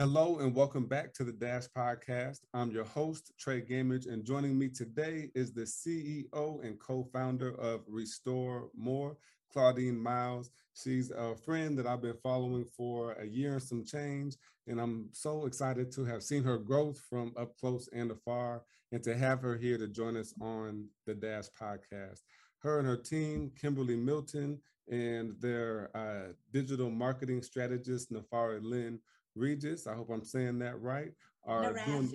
[0.00, 2.42] Hello and welcome back to the Dash Podcast.
[2.54, 7.80] I'm your host, Trey Gamage, and joining me today is the CEO and co-founder of
[7.88, 9.16] Restore More,
[9.52, 10.52] Claudine Miles.
[10.72, 14.36] She's a friend that I've been following for a year and some change,
[14.68, 18.62] and I'm so excited to have seen her growth from up close and afar,
[18.92, 22.20] and to have her here to join us on the Dash Podcast.
[22.60, 29.00] Her and her team, Kimberly Milton, and their uh, digital marketing strategist, Nafari Lynn,
[29.38, 31.12] Regis, I hope I'm saying that right,
[31.44, 31.86] are Narafi.
[31.86, 32.12] doing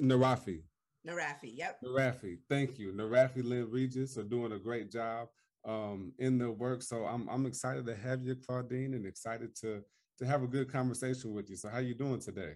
[0.00, 0.62] Narafi.
[1.06, 1.78] Narafi, yep.
[1.84, 2.92] Narafi, thank you.
[2.92, 5.28] Narafi Lynn Regis are doing a great job
[5.64, 6.82] um, in the work.
[6.82, 9.82] So I'm I'm excited to have you, Claudine, and excited to
[10.18, 11.56] to have a good conversation with you.
[11.56, 12.54] So how you doing today?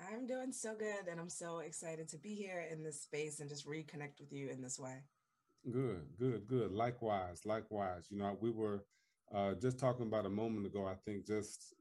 [0.00, 3.50] I'm doing so good, and I'm so excited to be here in this space and
[3.50, 4.96] just reconnect with you in this way.
[5.70, 6.72] Good, good, good.
[6.72, 8.06] Likewise, likewise.
[8.10, 8.86] You know, we were
[9.34, 10.86] uh, just talking about a moment ago.
[10.86, 11.74] I think just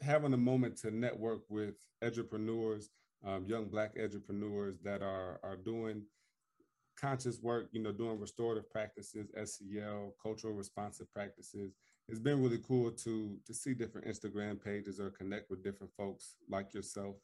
[0.00, 2.90] having a moment to network with entrepreneurs,
[3.24, 6.02] um, young Black entrepreneurs that are are doing
[7.00, 11.72] conscious work, you know, doing restorative practices, SEL, cultural responsive practices.
[12.08, 16.36] It's been really cool to to see different Instagram pages or connect with different folks
[16.48, 17.16] like yourself.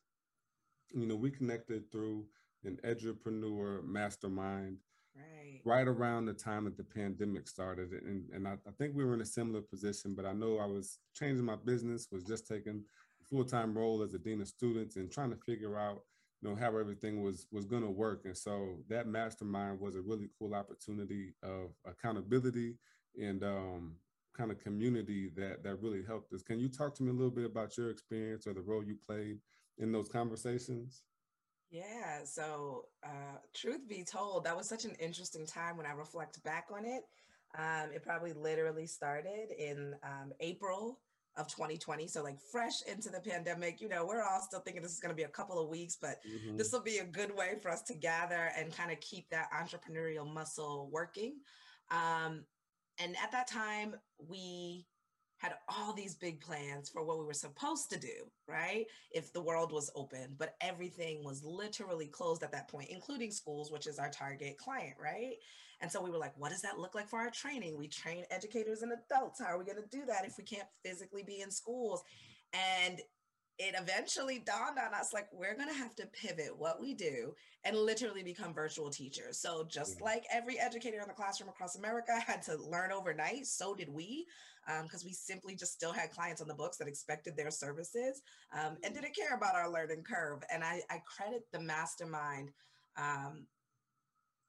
[0.95, 2.27] You know, we connected through
[2.65, 4.79] an entrepreneur mastermind
[5.17, 7.93] right, right around the time that the pandemic started.
[7.93, 10.67] And, and I, I think we were in a similar position, but I know I
[10.67, 12.85] was changing my business, was just taking
[13.23, 16.01] a full-time role as a dean of students and trying to figure out,
[16.43, 18.23] you know, how everything was was going to work.
[18.25, 22.77] And so that mastermind was a really cool opportunity of accountability
[23.21, 23.95] and um,
[24.37, 26.43] kind of community that that really helped us.
[26.43, 28.97] Can you talk to me a little bit about your experience or the role you
[29.07, 29.39] played
[29.79, 31.03] in those conversations?
[31.71, 32.25] Yeah.
[32.25, 36.67] So, uh, truth be told, that was such an interesting time when I reflect back
[36.73, 37.03] on it.
[37.59, 41.01] Um, it probably literally started in um, April
[41.37, 42.07] of 2020.
[42.09, 45.11] So, like, fresh into the pandemic, you know, we're all still thinking this is going
[45.11, 46.57] to be a couple of weeks, but mm-hmm.
[46.57, 49.49] this will be a good way for us to gather and kind of keep that
[49.53, 51.35] entrepreneurial muscle working.
[51.91, 52.45] Um,
[52.99, 53.95] and at that time,
[54.27, 54.87] we
[55.39, 58.87] had all these big plans for what we were supposed to do, right?
[59.11, 63.71] If the world was open, but everything was literally closed at that point, including schools,
[63.71, 65.37] which is our target client, right?
[65.81, 67.77] And so we were like, what does that look like for our training?
[67.77, 69.41] We train educators and adults.
[69.41, 72.03] How are we going to do that if we can't physically be in schools?
[72.55, 73.01] And
[73.59, 77.35] it eventually dawned on us like we're going to have to pivot what we do
[77.65, 80.05] and literally become virtual teachers so just yeah.
[80.05, 84.27] like every educator in the classroom across america had to learn overnight so did we
[84.83, 88.23] because um, we simply just still had clients on the books that expected their services
[88.53, 89.01] um, and mm.
[89.01, 90.43] didn't care about our learning curve.
[90.53, 92.51] And I, I credit the mastermind
[92.97, 93.47] um,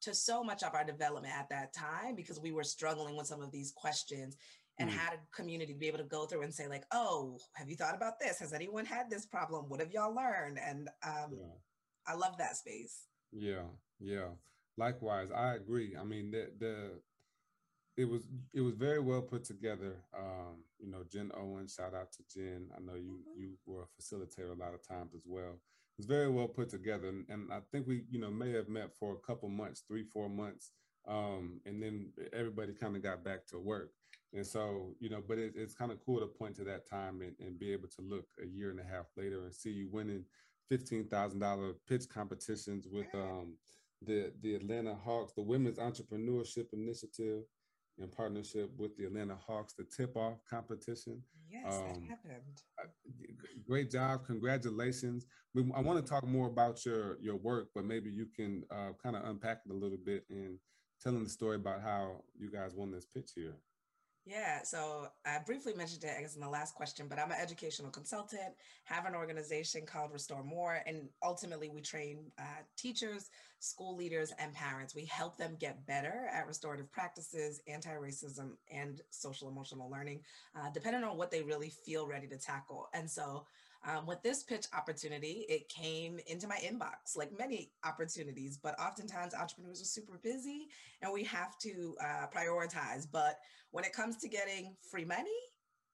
[0.02, 3.42] to so much of our development at that time because we were struggling with some
[3.42, 4.38] of these questions
[4.80, 4.94] and mm.
[4.94, 7.76] had a community to be able to go through and say like oh have you
[7.76, 11.56] thought about this has anyone had this problem what have y'all learned and um, yeah.
[12.08, 13.64] i love that space yeah
[14.00, 14.28] yeah
[14.78, 16.92] likewise i agree i mean the the
[17.98, 19.96] it was it was very well put together.
[20.16, 22.70] Um, you know, Jen Owen, shout out to Jen.
[22.76, 23.42] I know you mm-hmm.
[23.42, 25.54] you were a facilitator a lot of times as well.
[25.54, 28.70] It was very well put together, and, and I think we you know may have
[28.70, 30.72] met for a couple months, three four months,
[31.08, 33.90] um, and then everybody kind of got back to work.
[34.32, 37.22] And so you know, but it, it's kind of cool to point to that time
[37.22, 39.90] and, and be able to look a year and a half later and see you
[39.92, 40.24] winning
[40.70, 43.56] fifteen thousand dollar pitch competitions with um,
[44.06, 47.42] the the Atlanta Hawks, the Women's Entrepreneurship Initiative
[48.00, 51.22] in partnership with the Atlanta Hawks, the tip-off competition.
[51.50, 52.62] Yes, um, that happened.
[53.66, 54.26] Great job!
[54.26, 55.26] Congratulations.
[55.54, 58.92] We, I want to talk more about your your work, but maybe you can uh,
[59.02, 60.58] kind of unpack it a little bit and
[61.02, 63.56] telling the story about how you guys won this pitch here.
[64.30, 67.38] Yeah, so I briefly mentioned it, I guess, in the last question, but I'm an
[67.42, 73.30] educational consultant, have an organization called Restore More, and ultimately we train uh, teachers,
[73.60, 74.94] school leaders, and parents.
[74.94, 80.24] We help them get better at restorative practices, anti racism, and social emotional learning,
[80.56, 82.90] uh, depending on what they really feel ready to tackle.
[82.94, 83.46] And so
[83.88, 89.34] um, with this pitch opportunity, it came into my inbox like many opportunities, but oftentimes
[89.34, 90.68] entrepreneurs are super busy
[91.02, 93.08] and we have to uh, prioritize.
[93.10, 93.40] But
[93.72, 95.30] when it comes to getting free money,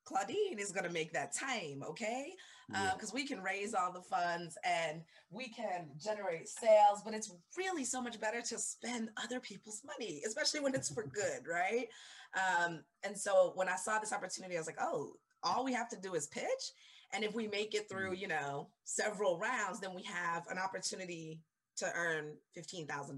[0.06, 2.34] Claudine is going to make that time, okay?
[2.68, 7.32] Because uh, we can raise all the funds and we can generate sales, but it's
[7.58, 11.88] really so much better to spend other people's money, especially when it's for good, right?
[12.36, 15.14] Um, and so when I saw this opportunity, I was like, oh,
[15.44, 16.72] all we have to do is pitch
[17.14, 18.20] and if we make it through, mm.
[18.20, 21.40] you know, several rounds, then we have an opportunity
[21.76, 23.18] to earn $15,000.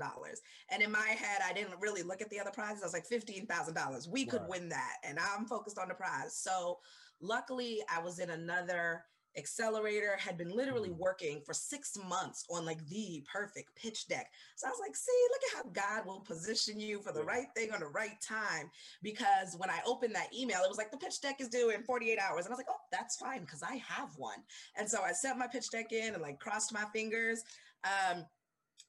[0.71, 2.83] And in my head, I didn't really look at the other prizes.
[2.83, 4.07] I was like, $15,000.
[4.09, 4.95] We could win that.
[5.03, 6.37] And I'm focused on the prize.
[6.37, 6.79] So
[7.21, 9.03] luckily, I was in another
[9.37, 10.97] accelerator, had been literally Mhm.
[10.97, 14.31] working for six months on like the perfect pitch deck.
[14.55, 17.47] So I was like, see, look at how God will position you for the right
[17.55, 18.71] thing on the right time.
[19.01, 21.83] Because when I opened that email, it was like the pitch deck is due in
[21.83, 22.45] 48 hours.
[22.45, 24.43] And I was like, oh, that's fine because I have one.
[24.75, 27.43] And so I sent my pitch deck in and like crossed my fingers.
[27.83, 28.25] Um,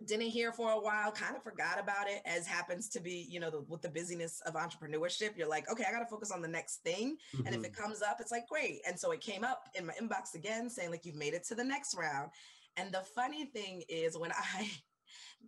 [0.04, 3.40] didn't hear for a while kind of forgot about it as happens to be you
[3.40, 6.42] know the, with the busyness of entrepreneurship you're like okay i got to focus on
[6.42, 7.16] the next thing.
[7.44, 7.82] And if it mm-hmm.
[7.82, 8.80] comes up it's like great.
[8.86, 11.54] And so it came up in my inbox again saying like you've made it to
[11.54, 12.30] the next round.
[12.76, 14.70] And the funny thing is when i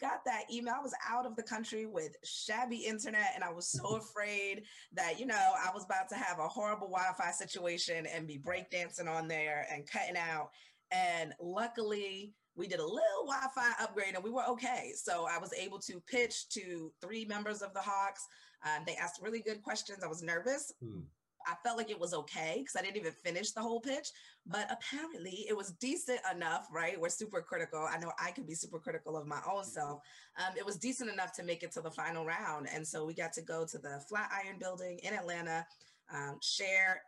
[0.01, 3.69] got that email i was out of the country with shabby internet and i was
[3.69, 3.97] so mm-hmm.
[3.97, 4.63] afraid
[4.93, 9.09] that you know i was about to have a horrible wi-fi situation and be breakdancing
[9.09, 10.51] on there and cutting out.
[10.91, 14.93] And luckily we did a little Wi-Fi upgrade and we were okay.
[14.95, 18.27] So I was able to pitch to three members of the Hawks.
[18.65, 20.03] Um, they asked really good questions.
[20.03, 20.73] I was nervous.
[20.85, 21.03] Hmm.
[21.47, 24.09] I felt like it was okay because I didn't even finish the whole pitch,
[24.45, 27.01] but apparently it was decent enough, right?
[27.01, 27.89] We're super critical.
[27.91, 30.01] I know I can be super critical of my own self.
[30.37, 32.67] Um, it was decent enough to make it to the final round.
[32.75, 35.65] And so we got to go to the Flatiron building in Atlanta,
[36.13, 37.03] um, share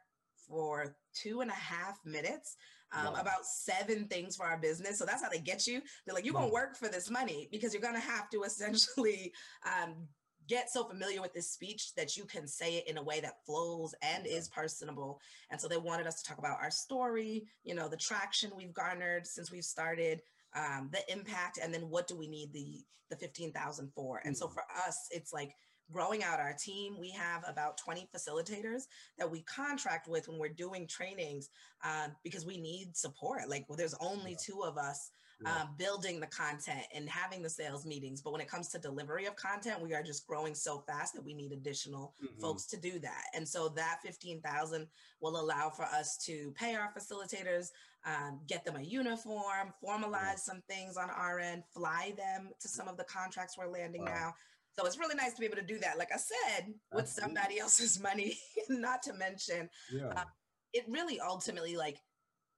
[0.48, 2.56] for two and a half minutes
[2.92, 3.20] um, Wow.
[3.20, 4.98] about seven things for our business.
[4.98, 5.80] So that's how they get you.
[6.04, 6.54] They're like, you're going to Mhm.
[6.54, 9.32] work for this money because you're going to have to essentially
[9.64, 10.08] um,
[10.48, 13.44] get so familiar with this speech that you can say it in a way that
[13.44, 15.20] flows and is personable.
[15.50, 18.72] And so they wanted us to talk about our story, you know, the traction we've
[18.74, 20.22] garnered since we've started,
[20.54, 24.20] um, the impact, and then what do we need the the 15,000 for?
[24.24, 24.54] And so Mhm.
[24.54, 25.56] for us, it's like
[25.92, 26.96] growing out our team.
[26.98, 28.82] We have about 20 facilitators
[29.18, 31.50] that we contract with when we're doing trainings
[31.84, 33.48] um, because we need support.
[33.48, 34.36] Like well, there's only Yeah.
[34.44, 35.10] two of us
[35.42, 35.62] Yeah.
[35.62, 38.20] um, building the content and having the sales meetings.
[38.20, 41.24] But when it comes to delivery of content, we are just growing so fast that
[41.24, 42.38] we need additional Mhm.
[42.42, 43.24] folks to do that.
[43.32, 44.86] And so that 15,000
[45.20, 47.70] will allow for us to pay our facilitators,
[48.04, 52.86] um, get them a uniform, formalize some things on our end, fly them to some
[52.86, 54.12] of the contracts we're landing Wow.
[54.14, 54.34] now.
[54.78, 55.98] So it's really nice to be able to do that.
[55.98, 57.34] Like I said, with Absolutely.
[57.34, 58.38] somebody else's money,
[58.68, 60.24] not to mention Yeah.
[60.72, 61.98] it really ultimately like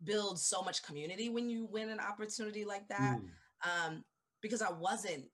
[0.04, 3.86] builds so much community when you win an opportunity like that Mm.
[3.86, 4.04] um,
[4.40, 5.24] because I wasn't,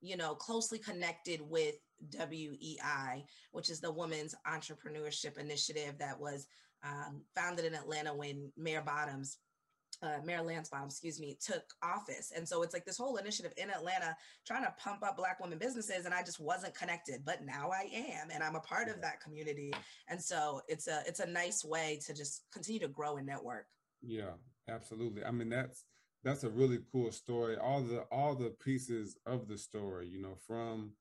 [0.00, 1.76] you know, closely connected with
[2.18, 6.46] WEI, which is the Women's Entrepreneurship Initiative that was
[6.82, 9.38] um, founded in Atlanta when Mayor Bottoms,
[10.02, 12.32] uh, Mayor Bottoms, excuse me, took office.
[12.34, 14.16] And so it's like this whole initiative in Atlanta
[14.46, 17.22] trying to pump up Black women businesses, and I just wasn't connected.
[17.24, 19.72] But now I am, and I'm a part of that community.
[20.08, 23.66] And so it's a it's a nice way to just continue to grow and network.
[24.02, 24.32] Yeah,
[24.68, 25.24] absolutely.
[25.24, 25.84] I mean, that's
[26.24, 27.56] that's a really cool story.
[27.56, 30.92] All the all the pieces of the story, you know, from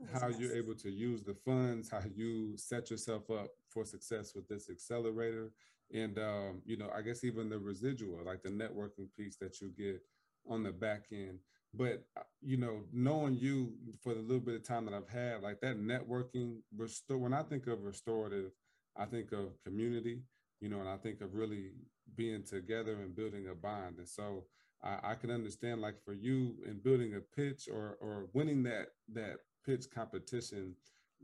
[0.00, 3.84] It how a you're able to use the funds, how you set yourself up for
[3.84, 5.52] success with this accelerator,
[5.92, 9.72] and um, you know, I guess even the residual, like the networking piece that you
[9.76, 10.02] get
[10.48, 11.38] on the back end.
[11.74, 13.72] But uh, you know, knowing you
[14.02, 17.18] for the little bit of time that I've had, like that networking restore.
[17.18, 18.52] When I think of restorative,
[18.96, 20.22] I think of community,
[20.60, 21.72] you know, and I think of really
[22.14, 23.98] being together and building a bond.
[23.98, 24.44] And so
[24.82, 28.88] I, I can understand, like for you in building a pitch or or winning that
[29.12, 30.74] that pitch competition,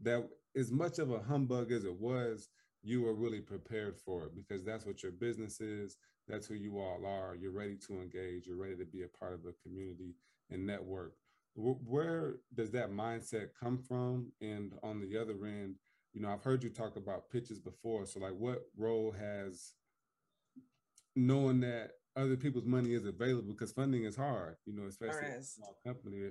[0.03, 2.49] that as much of a humbug as it was,
[2.83, 5.97] you were really prepared for it because that's what your business is.
[6.29, 7.37] That's who you all are.
[7.37, 8.47] You're ready to engage.
[8.47, 10.15] You're ready to be a part of a community
[10.51, 11.15] and network.
[11.55, 14.33] Where does that mindset come from?
[14.41, 15.77] And on the other end,
[16.13, 18.07] you know, I've heard you talk about pitches before.
[18.07, 19.73] So, like, what role has
[21.15, 25.33] knowing that other people's money is available because funding is hard, you know, especially in
[25.33, 26.31] a small company.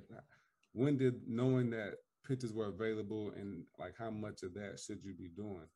[0.74, 1.96] When did knowing that
[2.28, 5.68] pitches were available and like how much of that should you be doing?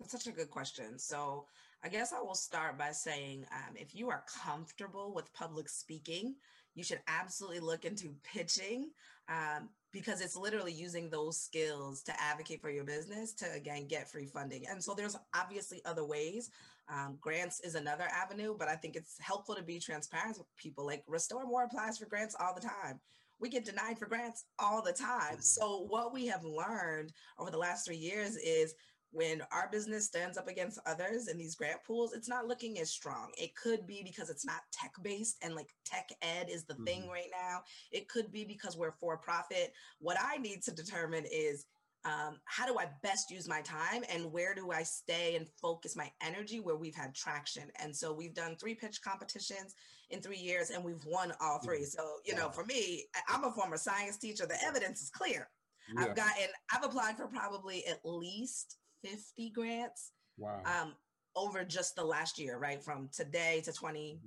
[0.00, 0.98] That's such a good question.
[0.98, 1.44] So,
[1.84, 6.34] I guess I will start by saying um, if you are comfortable with public speaking,
[6.74, 8.90] you should absolutely look into pitching
[9.28, 14.10] um, because it's literally using those skills to advocate for your business to, again, get
[14.10, 14.66] free funding.
[14.68, 16.50] And so, there's obviously other ways.
[16.88, 20.86] Um, grants is another avenue, but I think it's helpful to be transparent with people.
[20.86, 23.00] Like, Restore More applies for grants all the time.
[23.38, 25.40] We get denied for grants all the time.
[25.40, 28.74] So, what we have learned over the last three years is
[29.12, 32.90] when our business stands up against others in these grant pools, it's not looking as
[32.90, 33.32] strong.
[33.36, 37.02] It could be because it's not tech based and like tech ed is the thing
[37.02, 37.08] Mhm.
[37.08, 37.62] right now.
[37.90, 39.74] It could be because we're for profit.
[39.98, 41.66] What I need to determine is
[42.04, 45.94] um, how do I best use my time and where do I stay and focus
[45.96, 47.70] my energy where we've had traction.
[47.76, 49.74] And so we've done three pitch competitions
[50.08, 51.84] in three years and we've won all three.
[51.84, 54.46] So, you know, for me, I'm a former science teacher.
[54.46, 55.50] The evidence is clear.
[55.94, 56.04] Yeah.
[56.04, 60.12] I've gotten, I've applied for probably at least 50 grants.
[60.38, 60.62] wow.
[60.64, 60.94] Um,
[61.36, 62.82] over just the last year, right?
[62.82, 64.18] From today to 2020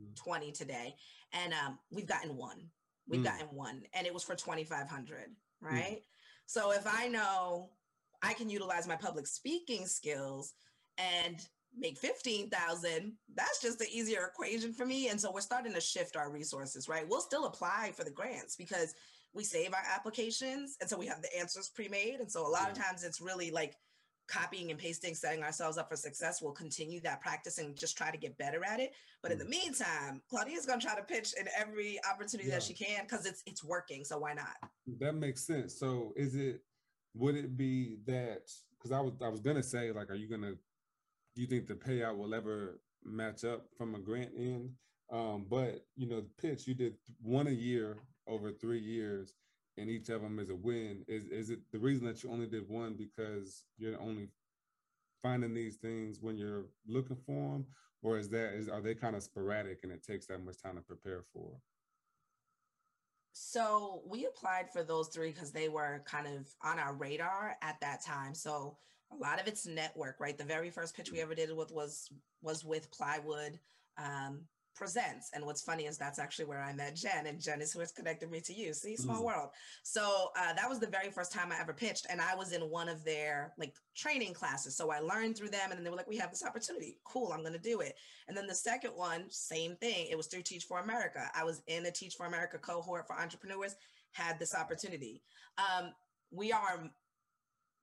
[0.46, 0.54] mm-hmm.
[0.54, 0.96] today.
[1.34, 2.70] And um, we've gotten one.
[3.08, 3.26] We've mm.
[3.26, 3.82] gotten one.
[3.94, 5.26] And it was for 2,500, mm.
[5.62, 5.98] right?
[5.98, 6.02] Mm.
[6.46, 7.72] So if I know
[8.22, 10.54] I can utilize my public speaking skills
[10.98, 11.46] and
[11.78, 15.10] make 15,000, that's just an easier equation for me.
[15.10, 17.08] And so we're starting to shift our resources, right?
[17.08, 18.94] We'll still apply for the grants because
[19.34, 20.78] we save our applications.
[20.80, 22.20] And so we have the answers pre made.
[22.20, 22.72] And so a lot yeah.
[22.72, 23.76] of times it's really like,
[24.28, 26.42] copying and pasting, setting ourselves up for success.
[26.42, 28.94] We'll continue that practice and just try to get better at it.
[29.22, 29.50] But in the mm.
[29.50, 32.56] meantime, Claudine's gonna try to pitch in every opportunity yeah.
[32.56, 34.04] that she can because it's it's working.
[34.04, 34.70] So why not?
[35.00, 35.78] That makes sense.
[35.78, 36.62] So is it
[37.16, 40.54] would it be that because I was I was gonna say, like, are you gonna
[41.36, 44.72] do you think the payout will ever match up from a grant end?
[45.12, 49.34] Um, but you know, the pitch you did one a year over three years
[49.78, 51.04] and each of them is a win.
[51.08, 54.30] Is is it the reason that you only did one because you're only
[55.22, 57.66] finding these things when you're looking for them,
[58.02, 60.76] or is that is are they kind of sporadic and it takes that much time
[60.76, 61.52] to prepare for?
[63.32, 67.80] So we applied for those three because they were kind of on our radar at
[67.82, 68.36] that time.
[68.36, 68.78] So
[69.12, 70.38] a lot of it's network, right?
[70.38, 72.10] The very first pitch we ever did with was
[72.42, 73.60] was with Plywood.
[73.98, 74.42] Um,
[74.76, 75.30] presents.
[75.34, 77.92] And what's funny is that's actually where I met Jen, and Jen is who has
[77.92, 78.74] connected me to you.
[78.74, 79.26] See, small mm.
[79.26, 79.50] world.
[79.84, 82.62] So uh, that was the very first time I ever pitched, and I was in
[82.70, 84.76] one of their like training classes.
[84.76, 86.98] So I learned through them, and then they were like, "We have this opportunity.
[87.04, 87.96] Cool, I'm going to do it."
[88.28, 90.08] And then the second one, same thing.
[90.10, 91.30] It was through Teach for America.
[91.36, 93.76] I was in a Teach for America cohort for entrepreneurs.
[94.12, 95.24] Had this opportunity.
[95.58, 95.92] Um,
[96.32, 96.90] we are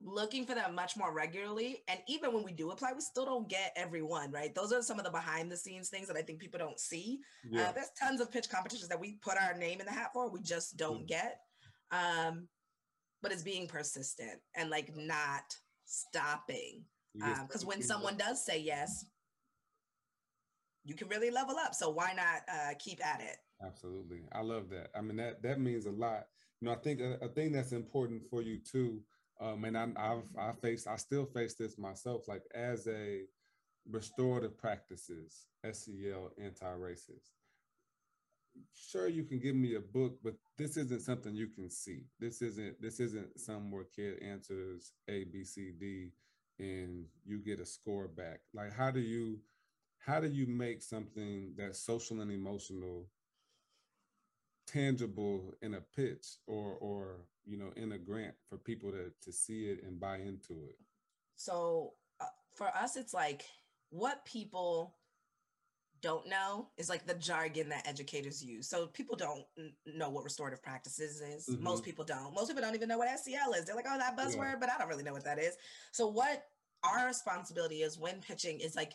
[0.02, 1.82] looking for them much more regularly.
[1.88, 4.54] And even when we do apply, we still don't get everyone, right?
[4.54, 7.20] Those are some of the behind the scenes things that I think people don't see.
[7.48, 7.68] Yeah.
[7.68, 10.30] Uh, there's tons of pitch competitions that we put our name in the hat for,
[10.30, 11.08] we just don't mm.
[11.08, 11.40] get.
[11.90, 12.48] Um,
[13.22, 15.42] but it's being persistent and like not
[15.84, 16.84] stopping.
[17.14, 19.04] Because um, when someone does say yes,
[20.84, 21.74] you can really level up.
[21.74, 23.36] So why not uh, keep at it?
[23.64, 24.22] Absolutely.
[24.32, 24.88] I love that.
[24.96, 26.24] I mean, that, that means a lot.
[26.60, 29.02] You know, I think a, a thing that's important for you too
[29.40, 32.28] um, and I, I've I face I still face this myself.
[32.28, 33.22] Like as a
[33.88, 37.30] restorative practices, SEL anti-racist.
[38.74, 42.04] Sure, you can give me a book, but this isn't something you can see.
[42.18, 46.10] This isn't this isn't some where kid answers A, B, C, D,
[46.58, 48.40] and you get a score back.
[48.52, 49.40] Like how do you
[49.98, 53.06] how do you make something that's social and emotional
[54.70, 59.32] tangible in a pitch or or you know in a grant for people to to
[59.32, 60.76] see it and buy into it
[61.36, 63.42] so uh, for us it's like
[63.90, 64.94] what people
[66.02, 68.68] don't know is like the jargon that educators use.
[68.68, 69.44] So people don't
[69.86, 71.48] know what restorative practices is.
[71.48, 71.62] Mm-hmm.
[71.62, 72.34] Most people don't.
[72.34, 73.64] Most people don't even know what SEL is.
[73.64, 74.54] They're like, oh, that buzzword, yeah.
[74.58, 75.56] but I don't really know what that is.
[75.92, 76.44] So what
[76.82, 78.92] our responsibility is when pitching is like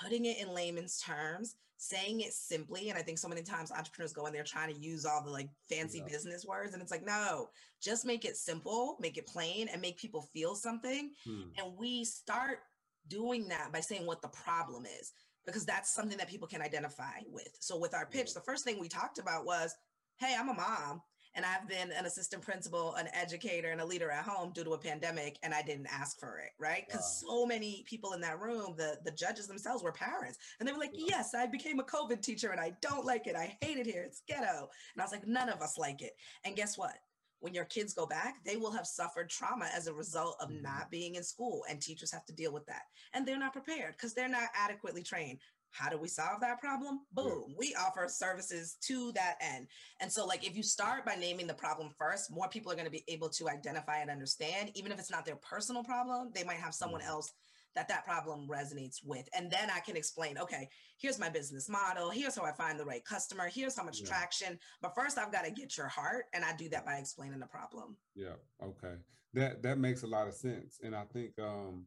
[0.00, 4.12] putting it in layman's terms saying it simply and i think so many times entrepreneurs
[4.12, 6.04] go in there trying to use all the like fancy yeah.
[6.04, 7.48] business words and it's like no
[7.82, 11.42] just make it simple make it plain and make people feel something hmm.
[11.58, 12.60] and we start
[13.08, 15.12] doing that by saying what the problem is
[15.44, 18.78] because that's something that people can identify with so with our pitch the first thing
[18.78, 19.74] we talked about was
[20.18, 21.02] hey i'm a mom
[21.34, 24.72] and I've been an assistant principal, an educator, and a leader at home due to
[24.72, 26.84] a pandemic, and I didn't ask for it, right?
[26.86, 27.30] Because wow.
[27.30, 30.78] so many people in that room, the the judges themselves were parents, and they were
[30.78, 33.36] like, "Yes, I became a COVID teacher, and I don't like it.
[33.36, 34.02] I hate it here.
[34.02, 36.12] It's ghetto." And I was like, "None of us like it."
[36.44, 36.94] And guess what?
[37.40, 40.62] When your kids go back, they will have suffered trauma as a result of mm-hmm.
[40.62, 42.82] not being in school, and teachers have to deal with that,
[43.14, 45.38] and they're not prepared because they're not adequately trained.
[45.72, 47.00] How do we solve that problem?
[47.12, 47.44] Boom.
[47.48, 47.54] Yeah.
[47.58, 49.66] We offer services to that end.
[50.00, 52.86] And so, like, if you start by naming the problem first, more people are going
[52.86, 54.70] to be able to identify and understand.
[54.74, 57.08] Even if it's not their personal problem, they might have someone mm.
[57.08, 57.32] else
[57.74, 59.26] that that problem resonates with.
[59.34, 60.68] And then I can explain, okay,
[61.00, 62.10] here's my business model.
[62.10, 63.48] Here's how I find the right customer.
[63.48, 64.08] Here's how much yeah.
[64.08, 64.58] traction.
[64.82, 66.26] But first I've got to get your heart.
[66.34, 67.96] And I do that by explaining the problem.
[68.14, 68.34] Yeah.
[68.62, 68.96] Okay.
[69.32, 70.80] That, that makes a lot of sense.
[70.82, 71.86] And I think, um,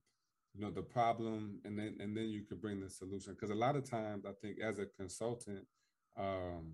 [0.55, 3.33] you know the problem and then and then you could bring the solution.
[3.33, 5.65] Because a lot of times i think as a consultant
[6.17, 6.73] um,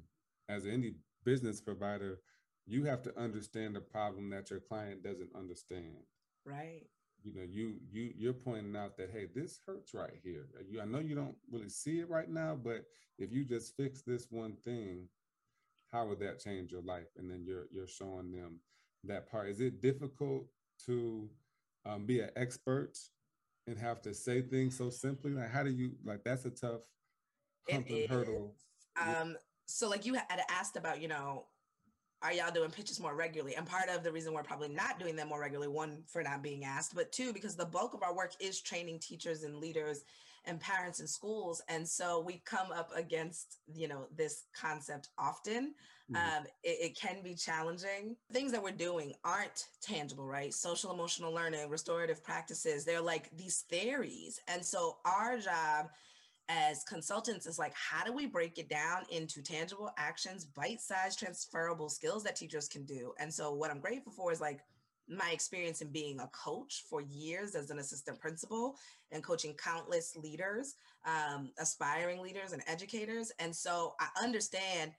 [0.49, 0.93] as any
[1.25, 2.19] business provider
[2.67, 6.05] you have to understand the problem that your client doesn't understand.
[6.45, 6.83] Right.
[7.23, 10.47] You know you you you're pointing out that hey this hurts right here.
[10.69, 12.85] You i know you don't really see it right now but
[13.19, 15.07] if you just fix this one thing
[15.91, 17.07] how would that change your life?
[17.17, 18.59] And then you're you're showing them
[19.03, 19.49] that part.
[19.49, 20.45] Is it difficult
[20.85, 21.29] to
[21.85, 22.97] um, be an expert
[23.67, 25.31] and have to say things so simply?
[25.31, 26.23] Like, how do you like?
[26.23, 26.81] That's a tough
[27.69, 28.55] hurdle.
[29.01, 31.45] Um, so like you had asked about, you know,
[32.23, 33.55] are y'all doing pitches more regularly?
[33.55, 36.43] And part of the reason we're probably not doing them more regularly, one for not
[36.43, 40.03] being asked, but two because the bulk of our work is training teachers and leaders
[40.45, 41.61] and parents in schools.
[41.67, 45.73] And so we come up against, you know, this concept often.
[46.11, 46.15] Mm-hmm.
[46.15, 48.15] Um, it, it can be challenging.
[48.33, 50.53] Things that we're doing aren't tangible, right?
[50.53, 54.39] Social emotional learning, restorative practices, they're like these theories.
[54.47, 55.87] And so our job
[56.49, 61.87] as consultants is like how do we break it down into tangible actions bite-sized transferable
[61.87, 64.59] skills that teachers can do and so what i'm grateful for is like
[65.11, 68.75] my experience in being a coach for years as an assistant principal
[69.11, 70.75] and coaching countless leaders
[71.05, 74.91] um, aspiring leaders and educators and so i understand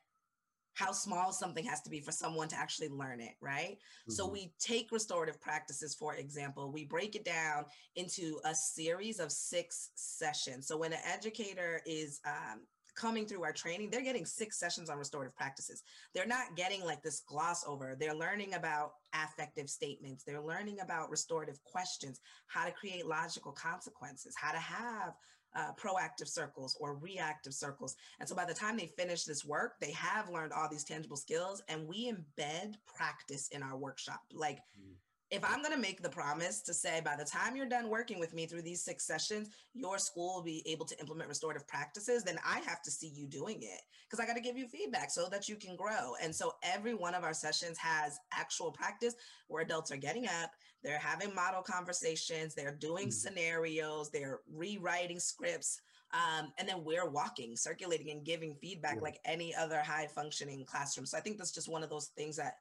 [0.75, 3.76] how small something has to be for someone to actually learn it, right?
[3.76, 4.12] Mm-hmm.
[4.12, 7.66] So we take restorative practices, for example, we break it down
[7.97, 10.66] into a series of six sessions.
[10.66, 12.62] So when an educator is um,
[12.94, 15.82] coming through our training, they're getting six sessions on restorative practices.
[16.14, 17.96] They're not getting like this gloss over.
[17.99, 20.25] They're learning about affective statements.
[20.25, 25.14] They're learning about restorative questions, how to create logical consequences, how to have
[25.54, 27.94] uh, proactive circles or reactive circles.
[28.20, 31.16] And so by the time they finish this work, they have learned all these tangible
[31.16, 34.20] skills and we embed practice in our workshop.
[34.32, 34.94] Like, mm.
[35.33, 38.21] If I'm going to make the promise to say, by the time you're done working
[38.21, 42.23] with me through these six sessions, your school will be able to implement restorative practices,
[42.23, 45.11] then I have to see you doing it because I got to give you feedback
[45.11, 46.12] so that you can grow.
[46.23, 49.15] And so every one of our sessions has actual practice
[49.49, 50.51] where adults are getting up,
[50.85, 53.11] they're having model conversations, they're doing mm-hmm.
[53.11, 55.81] scenarios, they're rewriting scripts.
[56.12, 59.03] Um, and then we're walking, circulating, and giving feedback yeah.
[59.03, 61.07] like any other high functioning classroom.
[61.07, 62.57] So I think that's just one of those things that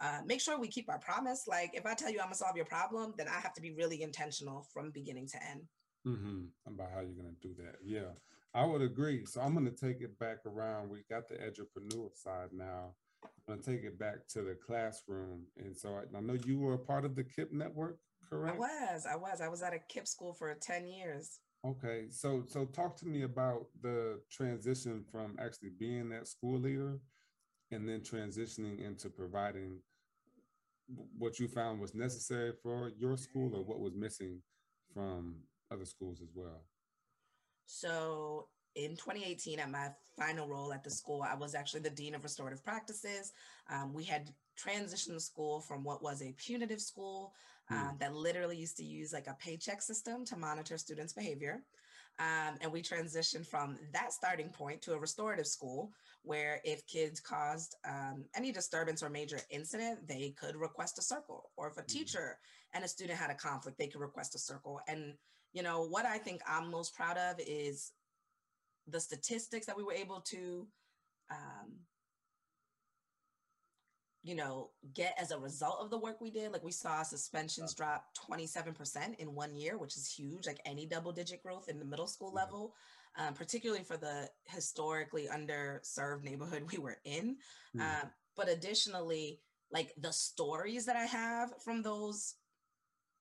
[0.00, 1.44] uh, make sure we keep our promise.
[1.46, 3.72] Like if I tell you I'm gonna solve your problem, then I have to be
[3.72, 5.62] really intentional from beginning to end.
[6.06, 6.72] Mm-hmm.
[6.72, 7.76] About how you're gonna do that.
[7.84, 8.12] Yeah,
[8.54, 9.24] I would agree.
[9.26, 10.90] So I'm gonna take it back around.
[10.90, 12.94] We got the entrepreneur side now.
[13.48, 15.44] I'm going to take it back to the classroom.
[15.56, 17.98] And so I, I, know you were a part of the KIPP network,
[18.28, 18.56] correct?
[18.56, 19.06] I was.
[19.10, 19.40] I was.
[19.40, 21.38] I was at a KIPP school for 10 years.
[21.66, 22.06] Okay.
[22.10, 27.00] So so talk to me about the transition from actually being that school leader
[27.70, 29.78] and then transitioning into providing
[31.18, 34.40] what you found was necessary for your school or what was missing
[34.94, 35.36] from
[35.72, 36.64] other schools as well.
[37.66, 42.14] So in 2018 at my final role at the school i was actually the dean
[42.14, 43.32] of restorative practices
[43.70, 44.30] um, we had
[44.62, 47.32] transitioned the school from what was a punitive school
[47.72, 47.98] mm.
[47.98, 51.62] that literally used to use like a paycheck system to monitor students behavior
[52.18, 57.20] um, and we transitioned from that starting point to a restorative school where if kids
[57.20, 61.82] caused um, any disturbance or major incident they could request a circle or if a
[61.82, 61.86] mm.
[61.86, 62.38] teacher
[62.74, 65.14] and a student had a conflict they could request a circle and
[65.52, 67.92] you know what i think i'm most proud of is
[68.88, 70.66] the statistics that we were able to
[71.30, 71.72] um,
[74.26, 77.72] you know get as a result of the work we did like we saw suspensions
[77.74, 81.84] drop 27% in one year which is huge like any double digit growth in the
[81.84, 82.38] middle school mm-hmm.
[82.38, 82.74] level
[83.18, 87.36] um, particularly for the historically underserved neighborhood we were in
[87.76, 87.80] mm-hmm.
[87.80, 89.38] um, but additionally
[89.70, 92.34] like the stories that i have from those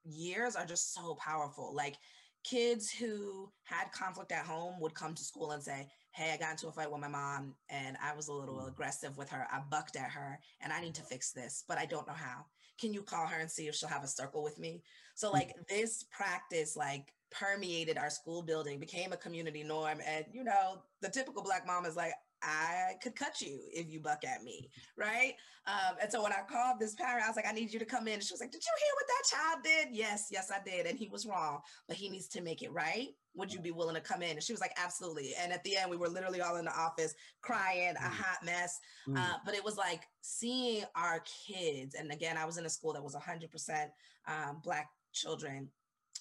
[0.04, 1.98] years are just so powerful like
[2.46, 6.52] kids who had conflict at home would come to school and say, Hey, I got
[6.52, 8.70] into a fight with my mom and I was a little mm.
[8.70, 9.46] aggressive with her.
[9.52, 12.46] I bucked at her and I need to fix this, but I don't know how.
[12.80, 14.82] Can you call her and see if she'll have a circle with me?
[15.16, 20.00] So, like, this practice, like, permeated our school building, became a community norm.
[20.08, 22.14] And, you know, the typical Black mom is like,
[22.46, 25.34] I could cut you if you buck at me, right?
[25.68, 27.86] Um, and so when I called this parent, I was like, I need you to
[27.86, 28.16] come in.
[28.16, 29.98] And she was like, Did you hear what that child did?
[29.98, 30.86] Yes, yes, I did.
[30.86, 33.10] And he was wrong, but he needs to make it right.
[33.34, 34.32] Would you be willing to come in?
[34.32, 35.34] And she was like, Absolutely.
[35.42, 38.06] And at the end, we were literally all in the office crying, mm.
[38.06, 38.80] a hot mess.
[39.08, 39.18] Mm.
[39.18, 41.96] Uh, but it was like seeing our kids.
[41.96, 43.88] And again, I was in a school that was 100%
[44.28, 45.70] um, Black children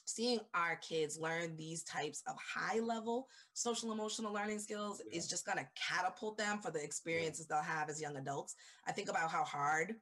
[0.04, 5.16] seeing our kids learn these types of high level social emotional learning skills yeah.
[5.16, 7.56] is just going to catapult them for the experiences yeah.
[7.56, 8.54] they'll have as young adults.
[8.86, 9.94] I think about how hard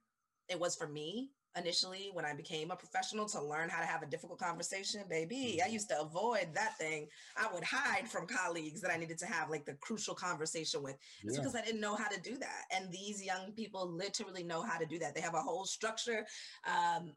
[0.49, 4.03] it was for me initially when I became a professional to learn how to have
[4.03, 5.03] a difficult conversation.
[5.09, 5.75] Baby, I mm-hmm.
[5.75, 7.09] used to avoid that thing.
[7.37, 10.97] I would hide from colleagues that I needed to have like the crucial conversation with.
[11.23, 11.41] It's yeah.
[11.41, 12.65] because I didn't know how to do that.
[12.75, 15.15] And these young people literally know how to do that.
[15.15, 16.27] They have a whole structure.
[16.67, 17.12] Um,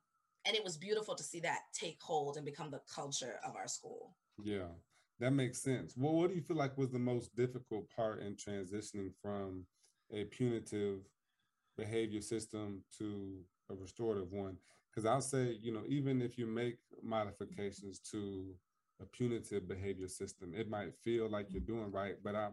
[0.45, 3.67] and it was beautiful to see that take hold and become the culture of our
[3.67, 4.15] school.
[4.43, 4.67] Yeah,
[5.19, 5.95] that makes sense.
[5.97, 9.65] Well, what do you feel like was the most difficult part in transitioning from
[10.11, 10.99] a punitive
[11.77, 14.57] behavior system to a restorative one?
[14.91, 18.55] Because I'll say, you know, even if you make modifications to
[19.01, 22.49] a punitive behavior system, it might feel like you're doing right, but I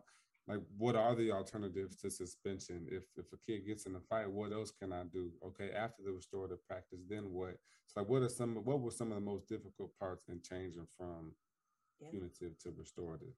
[0.48, 4.30] like what are the alternatives to suspension if if a kid gets in a fight
[4.30, 8.22] what else can i do okay after the restorative practice then what so like what
[8.22, 11.32] are some what were some of the most difficult parts in changing from
[12.02, 12.10] yeah.
[12.10, 13.34] punitive to restorative.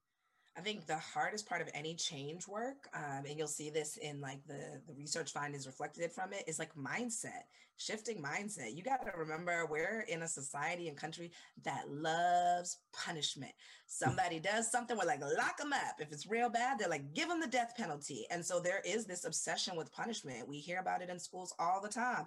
[0.57, 4.21] I think the hardest part of any change work, um, and you'll see this in
[4.21, 7.43] like the the research findings reflected from it, is like mindset,
[7.75, 8.73] shifting mindset.
[8.73, 11.31] You got to remember we're in a society and country
[11.63, 13.51] that loves punishment.
[13.87, 15.95] Somebody does something, we're like lock them up.
[15.99, 18.25] If it's real bad, they're like give them the death penalty.
[18.31, 20.47] And so there is this obsession with punishment.
[20.47, 22.25] We hear about it in schools all the time.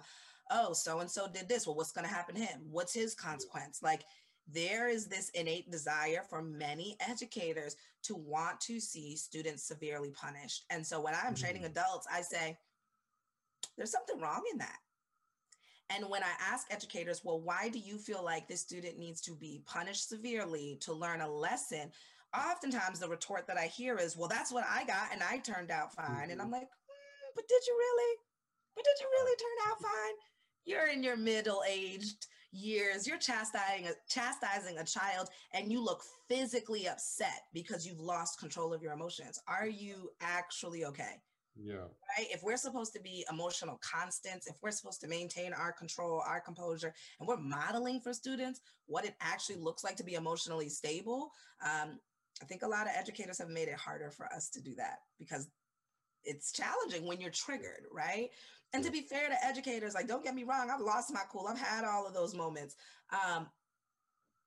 [0.51, 1.65] Oh, so and so did this.
[1.65, 2.61] Well, what's going to happen to him?
[2.69, 3.81] What's his consequence?
[3.83, 4.03] Like
[4.53, 10.65] there is this innate desire for many educators to want to see students severely punished.
[10.69, 11.43] And so when I'm mm-hmm.
[11.43, 12.57] training adults, I say,
[13.77, 14.77] there's something wrong in that.
[15.89, 19.31] And when I ask educators, well, why do you feel like this student needs to
[19.33, 21.91] be punished severely to learn a lesson?
[22.37, 25.71] Oftentimes, the retort that I hear is, well, that's what I got and I turned
[25.71, 26.05] out fine.
[26.05, 26.31] Mm-hmm.
[26.31, 28.17] And I'm like, mm, but did you really?
[28.75, 30.13] But did you really turn out fine?
[30.65, 36.03] You're in your middle aged years, you're chastising a, chastising a child and you look
[36.27, 39.39] physically upset because you've lost control of your emotions.
[39.47, 41.21] Are you actually okay?
[41.61, 41.75] Yeah.
[41.75, 42.27] Right.
[42.31, 46.39] If we're supposed to be emotional constants, if we're supposed to maintain our control, our
[46.39, 51.31] composure, and we're modeling for students what it actually looks like to be emotionally stable,
[51.63, 51.99] um,
[52.41, 54.99] I think a lot of educators have made it harder for us to do that
[55.17, 55.49] because
[56.23, 58.29] it's challenging when you're triggered, right?
[58.73, 61.47] And to be fair to educators, like, don't get me wrong, I've lost my cool.
[61.47, 62.75] I've had all of those moments.
[63.11, 63.47] Um,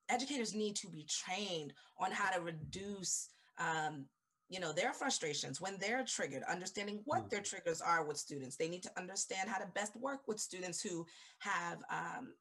[0.08, 4.06] educators need to be trained on how to reduce, um,
[4.48, 7.48] you know, their frustrations when they're triggered, understanding what their mm.
[7.48, 8.56] triggers are with students.
[8.56, 11.04] They need to understand how to best work with students who
[11.38, 12.34] have um,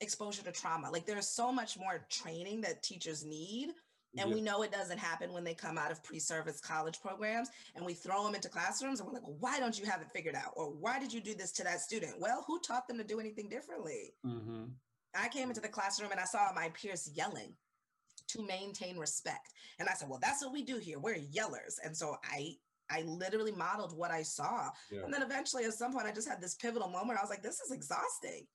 [0.00, 0.90] exposure to trauma.
[0.90, 3.70] Like, there's so much more training that teachers need
[4.16, 7.84] and we know it doesn't happen when they come out of pre-service college programs and
[7.84, 10.34] we throw them into classrooms and we're like, well, why don't you have it figured
[10.34, 10.52] out?
[10.56, 12.14] Or why did you do this to that student?
[12.18, 14.14] Well, who taught them to do anything differently?
[14.26, 14.64] Mm-hmm.
[15.14, 17.54] I came into the classroom and I saw my peers yelling
[18.28, 19.52] to maintain respect.
[19.78, 20.98] And I said, well, that's what we do here.
[20.98, 21.76] We're yellers.
[21.84, 22.54] And so I
[22.90, 24.70] I literally modeled what I saw.
[24.90, 25.02] Yeah.
[25.04, 27.18] And then eventually at some point I just had this pivotal moment.
[27.18, 28.46] I was like, this is exhausting.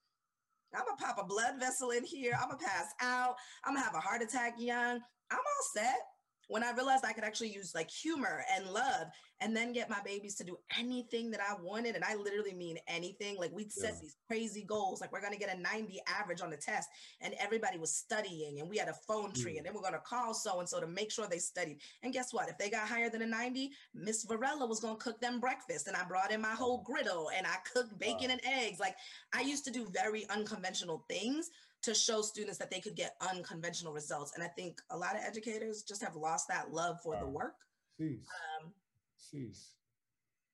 [0.75, 2.33] I'm gonna pop a blood vessel in here.
[2.35, 3.35] I'm gonna pass out.
[3.63, 5.01] I'm gonna have a heart attack young.
[5.34, 6.00] I'm all set
[6.48, 9.08] when I realized I could actually use like humor and love
[9.41, 11.96] and then get my babies to do anything that I wanted.
[11.96, 13.38] And I literally mean anything.
[13.38, 14.00] Like we'd set yeah.
[14.02, 16.88] these crazy goals, like we're going to get a 90 average on the test.
[17.22, 19.56] And everybody was studying and we had a phone tree.
[19.56, 19.58] Mm.
[19.58, 21.80] And then we're going to call so and so to make sure they studied.
[22.04, 22.50] And guess what?
[22.50, 25.88] If they got higher than a 90, Miss Varela was going to cook them breakfast.
[25.88, 28.34] And I brought in my whole griddle and I cooked bacon wow.
[28.34, 28.80] and eggs.
[28.80, 28.96] Like
[29.34, 31.50] I used to do very unconventional things
[31.84, 34.34] to show students that they could get unconventional results.
[34.36, 37.19] And I think a lot of educators just have lost that love for wow.
[37.19, 37.56] the work.
[38.00, 38.22] Jeez.
[38.62, 38.74] Um,
[39.34, 39.67] Jeez.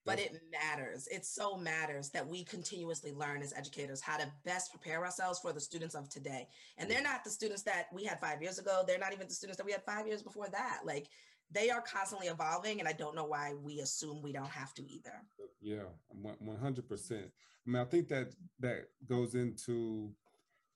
[0.05, 1.07] But it matters.
[1.11, 5.53] It so matters that we continuously learn as educators how to best prepare ourselves for
[5.53, 6.47] the students of today.
[6.77, 8.81] And they're not the students that we had five years ago.
[8.87, 10.79] They're not even the students that we had five years before that.
[10.83, 11.09] Like
[11.51, 14.83] they are constantly evolving, and I don't know why we assume we don't have to
[14.89, 15.13] either.
[15.61, 17.25] Yeah, one hundred percent.
[17.67, 20.11] I mean, I think that that goes into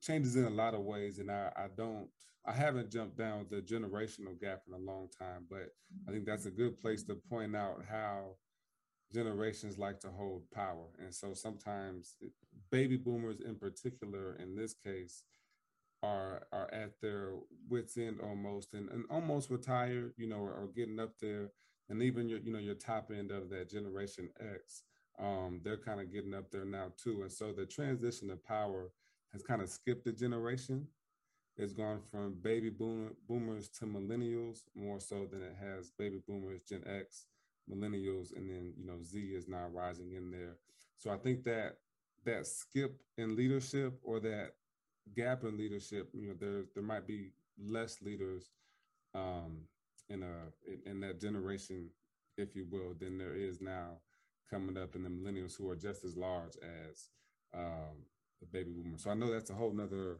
[0.03, 2.07] changes in a lot of ways, and I, I don't,
[2.45, 5.69] I haven't jumped down the generational gap in a long time, but
[6.07, 8.35] I think that's a good place to point out how
[9.13, 10.87] generations like to hold power.
[10.99, 12.17] And so sometimes
[12.69, 15.23] baby boomers in particular, in this case,
[16.01, 17.31] are are at their
[17.69, 21.51] wits end almost and, and almost retired, you know, or, or getting up there.
[21.89, 24.83] And even your, you know, your top end of that generation X,
[25.19, 27.21] um, they're kind of getting up there now too.
[27.21, 28.89] And so the transition of power
[29.33, 30.87] has kind of skipped a generation.
[31.57, 36.61] It's gone from baby boomer, boomers to millennials more so than it has baby boomers,
[36.63, 37.25] Gen X,
[37.71, 40.57] millennials, and then you know Z is now rising in there.
[40.97, 41.77] So I think that
[42.25, 44.53] that skip in leadership or that
[45.15, 48.51] gap in leadership, you know, there there might be less leaders
[49.15, 49.59] um,
[50.09, 51.89] in a in, in that generation,
[52.37, 53.97] if you will, than there is now
[54.49, 56.57] coming up in the millennials who are just as large
[56.89, 57.09] as
[57.55, 58.05] um,
[58.51, 58.97] the baby boomer.
[58.97, 60.19] So I know that's a whole nother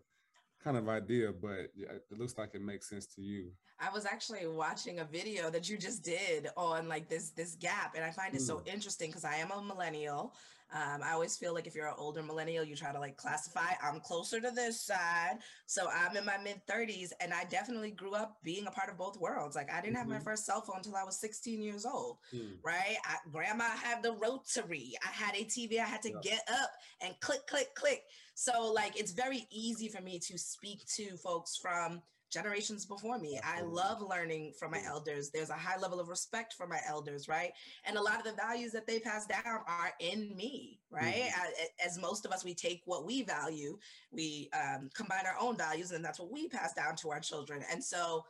[0.64, 3.52] kind of idea, but it looks like it makes sense to you.
[3.80, 7.96] I was actually watching a video that you just did on like this this gap,
[7.96, 8.48] and I find it mm.
[8.48, 8.70] so hmm.
[8.70, 10.34] interesting because I am a millennial.
[10.74, 13.74] Um, I always feel like if you're an older millennial, you try to like classify.
[13.82, 18.16] I'm closer to this side, so I'm in my mid 30s, and I definitely grew
[18.16, 19.56] up being a part of both worlds.
[19.56, 19.98] Like I didn't mm-hmm.
[19.98, 20.24] have my mm-hmm.
[20.24, 22.56] first cell phone until I was 16 years old, mm.
[22.64, 22.98] right?
[23.06, 24.94] I, grandma had the rotary.
[25.04, 25.80] I had a TV.
[25.80, 26.20] I had to yeah.
[26.24, 28.04] get up and click, click, click.
[28.36, 32.02] So like it's very easy for me to speak to folks from
[32.34, 33.40] generations before me.
[33.44, 35.30] I love learning from my elders.
[35.30, 37.52] There's a high level of respect for my elders, right?
[37.86, 41.30] And a lot of the values that they pass down are in me, right?
[41.30, 41.42] Mm-hmm.
[41.42, 43.78] I, as most of us, we take what we value,
[44.12, 47.64] we um, combine our own values, and that's what we pass down to our children.
[47.72, 48.26] And so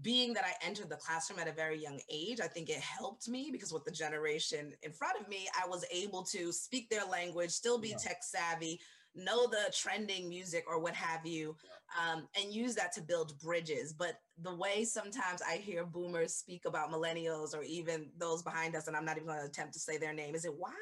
[0.00, 3.28] being that I entered the classroom at a very young age, I think it helped
[3.28, 7.04] me because with the generation in front of me, I was able to speak their
[7.04, 7.96] language, still be yeah.
[7.96, 8.80] tech savvy,
[9.14, 11.56] know the trending music or what have you,
[12.00, 13.92] um, and use that to build bridges.
[13.92, 18.88] But the way sometimes I hear boomers speak about millennials or even those behind us,
[18.88, 20.72] and I'm not even going to attempt to say their name, is it why?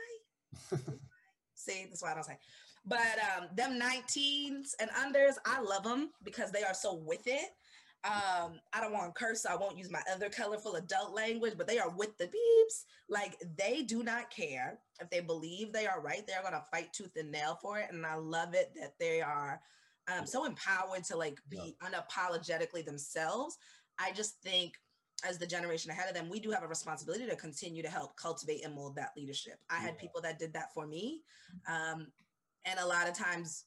[1.55, 2.39] See, that's why I don't say.
[2.87, 7.51] But um, them 19s and unders, I love them because they are so with it.
[8.03, 11.55] Um, I don't want to curse, so I won't use my other colorful adult language,
[11.59, 12.85] but they are with the beeps.
[13.11, 16.27] Like they do not care if they believe they are right.
[16.27, 17.89] They're gonna fight tooth and nail for it.
[17.91, 19.61] And I love it that they are
[20.09, 21.89] um, so empowered to like be yeah.
[21.89, 23.59] unapologetically themselves.
[23.99, 24.75] I just think
[25.29, 28.17] as the generation ahead of them, we do have a responsibility to continue to help
[28.17, 29.59] cultivate and mold that leadership.
[29.69, 29.83] I yeah.
[29.83, 31.21] had people that did that for me.
[31.69, 32.07] Um,
[32.65, 33.65] and a lot of times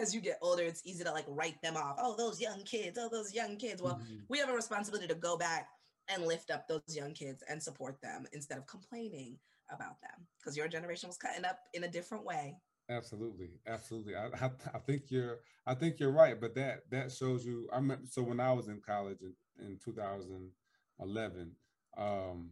[0.00, 1.96] as you get older, it's easy to like write them off.
[1.98, 2.98] Oh, those young kids.
[3.00, 3.82] Oh, those young kids.
[3.82, 4.18] Well, mm-hmm.
[4.28, 5.68] we have a responsibility to go back
[6.08, 9.38] and lift up those young kids and support them instead of complaining
[9.70, 12.56] about them because your generation was cutting up in a different way.
[12.90, 14.14] Absolutely, absolutely.
[14.16, 17.68] I, I, I think you're I think you're right, but that that shows you.
[17.72, 19.32] I mean, so when I was in college in,
[19.64, 21.52] in 2011
[21.96, 22.50] um,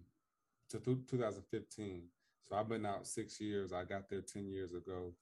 [0.70, 2.02] to th- 2015,
[2.48, 3.72] so I've been out six years.
[3.72, 5.14] I got there 10 years ago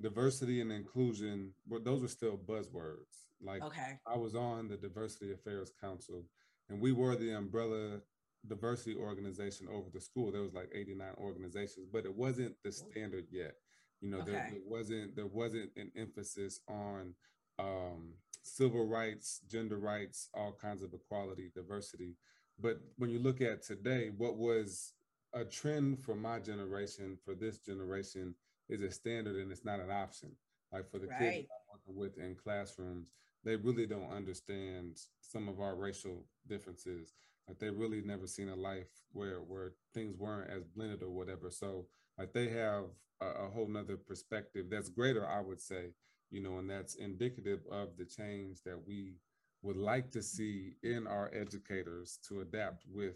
[0.00, 3.28] diversity and inclusion, but those were still buzzwords.
[3.42, 3.98] Like okay.
[4.06, 6.24] I was on the Diversity Affairs Council,
[6.68, 8.00] and we were the umbrella
[8.48, 10.32] diversity organization over the school.
[10.32, 13.54] There was like 89 organizations, but it wasn't the standard yet.
[14.00, 14.32] You know, okay.
[14.32, 17.14] there, there, wasn't there wasn't an emphasis on
[17.58, 22.16] um, civil rights, gender rights, all kinds of equality, diversity.
[22.58, 24.94] But when you look at today, what was
[25.34, 28.34] a trend for my generation, for this generation,
[28.68, 30.30] is a standard and it's not an option.
[30.72, 31.18] Like for the right.
[31.18, 33.12] kids I'm working with in classrooms,
[33.44, 37.12] they really don't understand some of our racial differences.
[37.48, 41.50] Like they really never seen a life where where things weren't as blended or whatever.
[41.50, 41.86] So
[42.18, 42.84] like they have
[43.20, 45.92] a, a whole nother perspective that's greater, I would say,
[46.30, 49.16] you know, and that's indicative of the change that we
[49.62, 53.14] would like to see in our educators to adapt with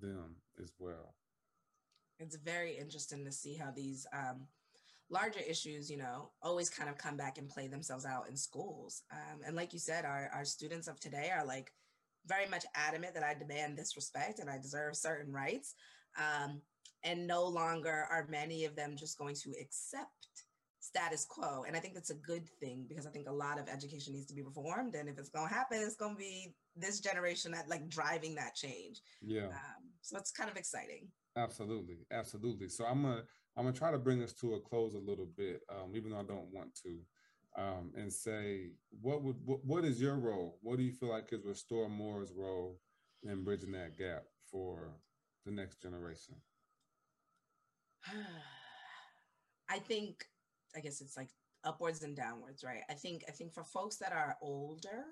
[0.00, 1.14] them as well
[2.20, 4.46] it's very interesting to see how these um,
[5.10, 9.02] larger issues, you know, always kind of come back and play themselves out in schools.
[9.12, 11.72] Um, and like you said, our, our students of today are like
[12.26, 15.74] very much adamant that I demand this respect and I deserve certain rights.
[16.18, 16.60] Um,
[17.02, 20.28] and no longer are many of them just going to accept
[20.80, 21.64] status quo.
[21.66, 24.26] And I think that's a good thing because I think a lot of education needs
[24.26, 24.94] to be reformed.
[24.94, 28.34] And if it's going to happen, it's going to be this generation that like driving
[28.34, 29.00] that change.
[29.22, 29.46] Yeah.
[29.46, 31.08] Um, so it's kind of exciting.
[31.36, 32.68] Absolutely, absolutely.
[32.68, 33.22] So I'm gonna
[33.56, 36.18] I'm gonna try to bring us to a close a little bit, um, even though
[36.20, 36.98] I don't want to,
[37.60, 40.58] um, and say what would what, what is your role?
[40.62, 42.80] What do you feel like is Restore More's role
[43.22, 44.96] in bridging that gap for
[45.44, 46.34] the next generation?
[49.68, 50.24] I think
[50.76, 51.30] I guess it's like
[51.64, 52.82] upwards and downwards, right?
[52.90, 55.04] I think I think for folks that are older,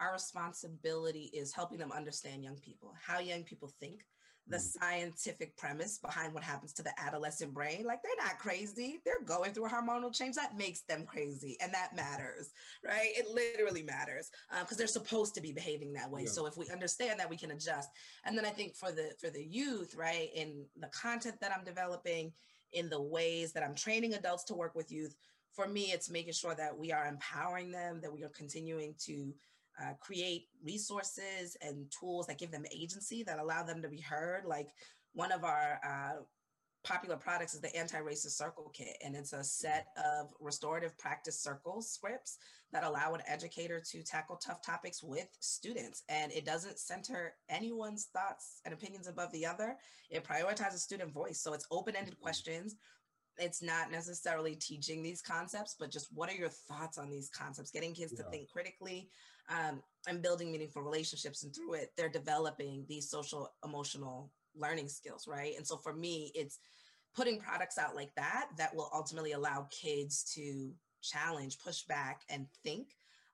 [0.00, 4.04] our responsibility is helping them understand young people, how young people think,
[4.48, 4.60] the mm.
[4.60, 7.84] scientific premise behind what happens to the adolescent brain.
[7.84, 9.00] Like they're not crazy.
[9.04, 11.56] They're going through a hormonal change that makes them crazy.
[11.60, 12.50] And that matters,
[12.84, 13.10] right?
[13.16, 16.22] It literally matters because um, they're supposed to be behaving that way.
[16.22, 16.30] Yeah.
[16.30, 17.88] So if we understand that we can adjust.
[18.24, 21.64] And then I think for the for the youth, right, in the content that I'm
[21.64, 22.32] developing,
[22.72, 25.14] in the ways that I'm training adults to work with youth,
[25.52, 29.34] for me, it's making sure that we are empowering them, that we are continuing to
[29.80, 34.44] uh, create resources and tools that give them agency that allow them to be heard.
[34.44, 34.68] Like
[35.12, 36.22] one of our uh,
[36.86, 41.82] popular products is the anti-racist circle kit and it's a set of restorative practice circle
[41.82, 42.38] scripts
[42.72, 48.08] that allow an educator to tackle tough topics with students and it doesn't center anyone's
[48.12, 49.76] thoughts and opinions above the other
[50.10, 52.22] it prioritizes student voice so it's open-ended mm-hmm.
[52.22, 52.76] questions
[53.38, 57.70] it's not necessarily teaching these concepts but just what are your thoughts on these concepts
[57.70, 58.24] getting kids yeah.
[58.24, 59.08] to think critically
[59.48, 61.42] um, and building meaningful relationships.
[61.42, 65.54] And through it, they're developing these social emotional learning skills, right?
[65.56, 66.58] And so for me, it's
[67.14, 70.72] putting products out like that that will ultimately allow kids to
[71.02, 72.88] challenge, push back, and think.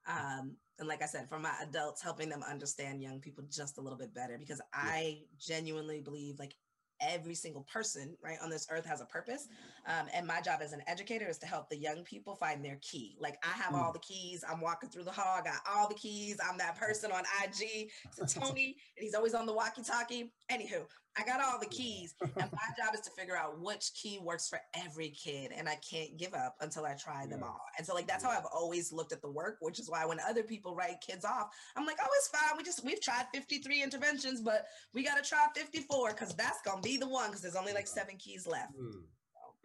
[0.07, 3.81] Um, and like I said, for my adults, helping them understand young people just a
[3.81, 6.55] little bit better because I genuinely believe like
[7.03, 9.49] every single person right on this earth has a purpose.
[9.87, 12.79] Um, and my job as an educator is to help the young people find their
[12.83, 13.17] key.
[13.21, 13.83] Like i have mm.
[13.83, 14.45] all the keys.
[14.49, 15.38] I'm walking through the hall.
[15.41, 16.38] I got all the keys.
[16.49, 20.85] I'm that person on ig it's tony and he's always on the walkie talkie anywho
[21.18, 22.14] I got all the keys.
[22.22, 25.53] And my job is to figure out which key works for every kid.
[25.57, 27.61] And I can't give up until I try them all.
[27.77, 30.18] And so like that's how I've always looked at the work, which is why when
[30.20, 32.57] other people write kids off, I'm like, oh, it's fine.
[32.57, 36.96] We just we've tried 53 interventions, but we gotta try 54 because that's gonna be
[36.96, 38.72] the one because there's only like seven keys left.
[38.81, 39.03] Mm.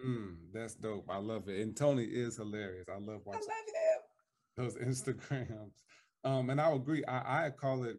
[0.05, 1.05] Mm, that's dope.
[1.10, 1.60] I love it.
[1.62, 2.88] And Tony is hilarious.
[2.89, 3.41] I love watching
[4.57, 4.83] I love him.
[4.86, 5.71] those Instagrams.
[6.23, 7.03] Um, and I agree.
[7.05, 7.97] I, I call it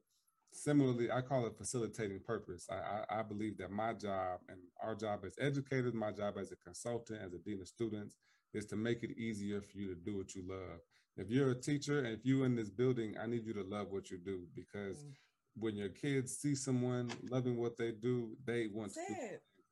[0.58, 2.66] similarly, I call it facilitating purpose.
[2.70, 6.52] I, I, I, believe that my job and our job as educators, my job as
[6.52, 8.16] a consultant, as a dean of students,
[8.54, 10.80] is to make it easier for you to do what you love.
[11.16, 13.88] If you're a teacher and if you're in this building, I need you to love
[13.90, 15.12] what you do because mm.
[15.56, 19.20] when your kids see someone loving what they do, they want That's to do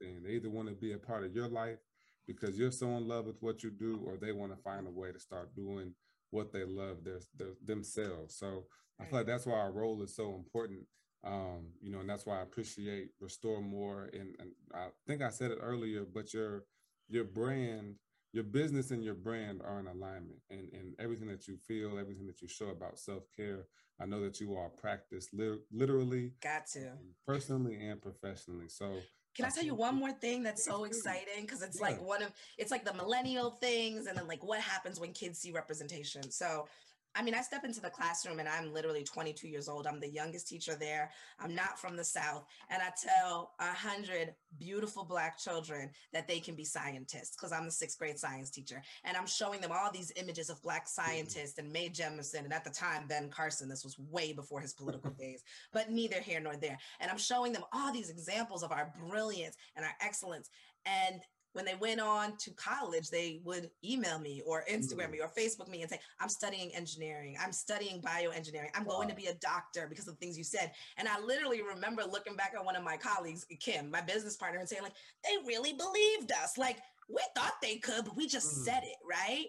[0.01, 0.23] anything.
[0.23, 1.79] They either want to be a part of your life
[2.27, 4.91] because you're so in love with what you do, or they want to find a
[4.91, 5.95] way to start doing
[6.31, 8.37] what they love their, their themselves.
[8.37, 8.65] So
[9.01, 10.81] I feel like that's why our role is so important.
[11.25, 14.11] Um, you know, and that's why I appreciate Restore More.
[14.13, 16.65] And, and I think I said it earlier, but your
[17.09, 17.97] your brand,
[18.33, 20.41] your business and your brand are in alignment.
[20.51, 23.67] And, and everything that you feel, everything that you show about self-care,
[24.01, 26.33] I know that you all practice li- literally.
[26.43, 26.93] Got to.
[27.27, 28.69] Personally and professionally.
[28.69, 28.99] So
[29.37, 31.43] can I tell you one more thing that's so exciting?
[31.43, 34.99] Because it's like one of it's like the millennial things, and then like what happens
[34.99, 36.31] when kids see representation.
[36.31, 36.69] So
[37.17, 39.87] I mean, I step into the classroom and I'm literally 22 years old.
[39.87, 41.11] I'm the youngest teacher there.
[41.41, 42.45] I'm not from the South.
[42.69, 47.65] And I tell a hundred beautiful Black children that they can be scientists because I'm
[47.65, 48.83] the sixth grade science teacher.
[49.05, 52.45] And I'm showing them all these images of Black scientists and Mae Jemison.
[52.45, 56.21] And at the time, Ben Carson, this was way before his political days, but neither
[56.21, 56.79] here nor there.
[57.01, 60.51] And I'm showing them all these examples of our brilliance and our excellence.
[60.85, 61.21] And
[61.57, 65.69] when they went on to college, they would email me or Instagram me or Facebook
[65.69, 67.35] me and say, I'm studying engineering.
[67.43, 68.69] I'm studying bioengineering.
[68.75, 68.97] I'm wow.
[68.97, 70.73] going to be a doctor because of the things you said.
[70.99, 74.59] And I literally remember looking back at one of my colleagues, Kim, my business partner,
[74.59, 74.93] and saying, like,
[75.25, 76.59] they really believed us.
[76.59, 76.77] Like,
[77.09, 78.65] we thought they could, but we just mm.
[78.65, 79.47] said it, right?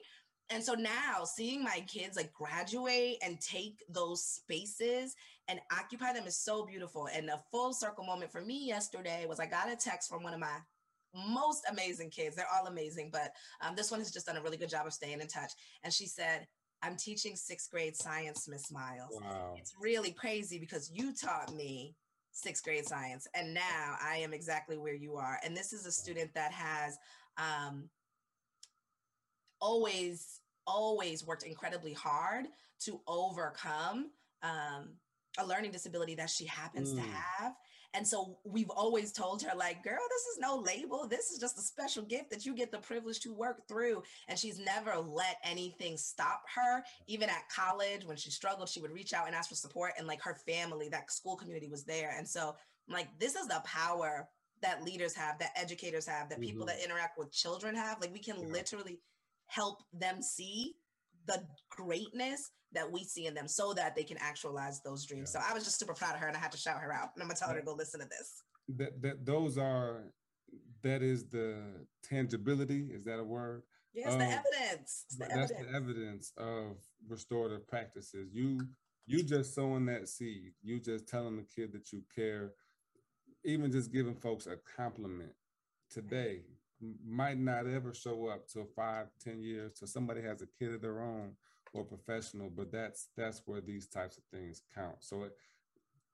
[0.50, 5.14] And so now seeing my kids like graduate and take those spaces
[5.50, 7.10] and occupy them is so beautiful.
[7.14, 10.34] And a full circle moment for me yesterday was I got a text from one
[10.34, 10.56] of my
[11.28, 12.36] most amazing kids.
[12.36, 14.94] They're all amazing, but um, this one has just done a really good job of
[14.94, 15.52] staying in touch.
[15.84, 16.48] And she said,
[16.84, 19.20] I'm teaching sixth grade science, Miss Miles.
[19.22, 19.56] Wow.
[19.58, 21.96] It's really crazy because you taught me
[22.32, 25.40] sixth grade science, and now I am exactly where you are.
[25.44, 26.98] And this is a student that has
[27.38, 27.90] um,
[29.60, 32.46] always, always worked incredibly hard
[32.82, 34.12] to overcome
[34.44, 34.90] um,
[35.40, 36.98] a learning disability that she happens mm.
[36.98, 37.54] to have
[37.94, 41.08] and so we've always told her, like, girl, this is no label.
[41.08, 44.04] This is just a special gift that you get the privilege to work through.
[44.28, 46.84] And she's never let anything stop her.
[47.08, 49.94] Even at college, when she struggled, she would reach out and ask for support.
[49.98, 52.14] And like her family, that school community was there.
[52.18, 52.56] And so,
[52.90, 54.28] like, this is the power
[54.62, 56.78] that leaders have, that educators have, that people mm-hmm.
[56.78, 58.02] that interact with children have.
[58.02, 58.48] Like, we can yeah.
[58.48, 59.00] literally
[59.48, 60.76] help them see
[61.28, 65.32] the greatness that we see in them so that they can actualize those dreams.
[65.34, 65.42] Yeah.
[65.42, 67.10] So I was just super proud of her and I had to shout her out.
[67.16, 68.44] And I'm gonna tell her to go listen to this.
[68.76, 70.06] That, that those are
[70.84, 71.58] that is the
[72.04, 73.64] tangibility, is that a word?
[73.94, 75.06] Yes, the evidence.
[75.18, 75.60] The that's evidence.
[75.60, 78.30] the evidence of restorative practices.
[78.34, 78.60] You
[79.06, 82.52] you just sowing that seed, you just telling the kid that you care,
[83.46, 85.32] even just giving folks a compliment
[85.90, 86.42] today
[87.06, 90.82] might not ever show up till five, ten years till somebody has a kid of
[90.82, 91.34] their own
[91.74, 94.96] or professional, but that's that's where these types of things count.
[95.00, 95.34] So it,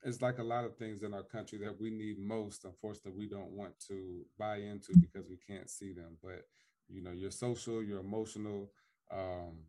[0.03, 2.65] it's like a lot of things in our country that we need most.
[2.65, 6.17] Unfortunately, we don't want to buy into because we can't see them.
[6.21, 6.43] But
[6.89, 8.71] you know, your social, your emotional
[9.11, 9.59] um,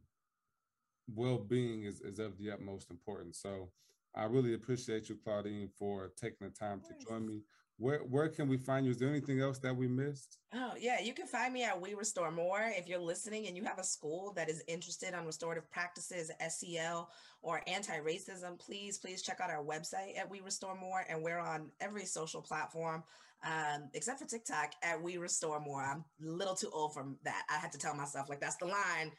[1.14, 3.38] well-being is, is of the utmost importance.
[3.40, 3.70] So
[4.14, 7.42] I really appreciate you, Claudine, for taking the time to join me
[7.76, 8.92] where where can we find you?
[8.92, 10.38] Is there anything else that we missed?
[10.54, 12.60] Oh yeah, you can find me at We Restore More.
[12.62, 17.10] If you're listening and you have a school that is interested on restorative practices, SEL,
[17.42, 21.70] or anti-racism, please please check out our website at We Restore More, and we're on
[21.80, 23.02] every social platform
[23.44, 25.82] um, except for TikTok at We Restore More.
[25.82, 27.44] I'm a little too old for that.
[27.50, 29.12] I had to tell myself like that's the line.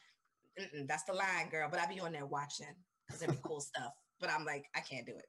[0.59, 1.67] Mm-mm, that's the line, girl.
[1.69, 2.73] But I be on there watching
[3.05, 3.91] because there be cool stuff.
[4.19, 5.25] But I'm like, I can't do it.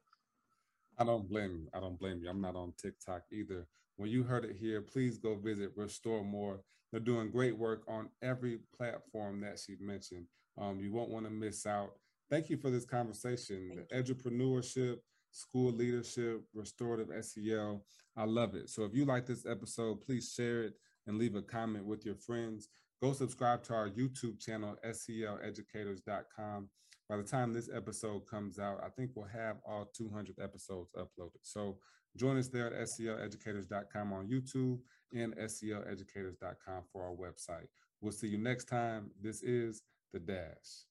[0.97, 1.67] I don't blame you.
[1.73, 2.29] I don't blame you.
[2.29, 3.67] I'm not on TikTok either.
[3.97, 6.61] When you heard it here, please go visit Restore More.
[6.91, 10.25] They're doing great work on every platform that she mentioned.
[10.57, 11.91] Um, you won't want to miss out.
[12.29, 13.71] Thank you for this conversation.
[13.75, 14.97] the entrepreneurship,
[15.31, 17.83] school leadership, restorative SEL.
[18.15, 18.69] I love it.
[18.69, 20.73] So if you like this episode, please share it
[21.05, 22.69] and leave a comment with your friends.
[23.01, 26.69] Go subscribe to our YouTube channel, SELeducators.com.
[27.09, 31.39] by the time this episode comes out, I think we'll have all 200 episodes uploaded.
[31.43, 31.77] So
[32.17, 34.79] join us there at SELeducators.com on YouTube
[35.13, 37.67] and SELeducators.com for our website.
[38.01, 39.11] We'll see you next time.
[39.21, 39.83] This is
[40.13, 40.85] The Dash.